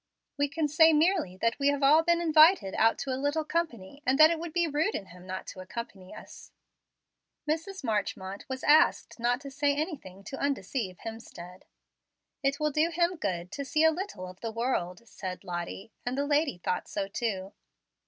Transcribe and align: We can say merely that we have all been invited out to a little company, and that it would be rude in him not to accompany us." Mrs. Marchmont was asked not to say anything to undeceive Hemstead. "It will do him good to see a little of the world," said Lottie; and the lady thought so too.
We 0.35 0.47
can 0.49 0.67
say 0.67 0.93
merely 0.93 1.37
that 1.37 1.59
we 1.59 1.67
have 1.67 1.83
all 1.83 2.01
been 2.01 2.19
invited 2.21 2.73
out 2.73 2.97
to 3.01 3.13
a 3.13 3.21
little 3.21 3.43
company, 3.45 4.01
and 4.03 4.17
that 4.17 4.31
it 4.31 4.39
would 4.39 4.51
be 4.51 4.65
rude 4.67 4.95
in 4.95 5.05
him 5.05 5.27
not 5.27 5.45
to 5.49 5.59
accompany 5.59 6.11
us." 6.11 6.49
Mrs. 7.47 7.83
Marchmont 7.83 8.43
was 8.49 8.63
asked 8.63 9.19
not 9.19 9.39
to 9.41 9.51
say 9.51 9.75
anything 9.75 10.23
to 10.23 10.39
undeceive 10.39 10.97
Hemstead. 11.01 11.65
"It 12.41 12.59
will 12.59 12.71
do 12.71 12.89
him 12.89 13.15
good 13.15 13.51
to 13.51 13.63
see 13.63 13.83
a 13.83 13.91
little 13.91 14.25
of 14.27 14.39
the 14.39 14.51
world," 14.51 15.07
said 15.07 15.43
Lottie; 15.43 15.91
and 16.03 16.17
the 16.17 16.25
lady 16.25 16.57
thought 16.57 16.87
so 16.87 17.07
too. 17.07 17.53